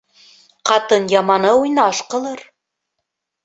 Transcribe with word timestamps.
Ҡатын 0.69 1.05
яманы 1.13 1.53
уйнаш 1.59 2.03
ҡылыр. 2.17 2.45